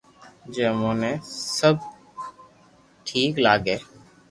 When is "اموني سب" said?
0.71-1.75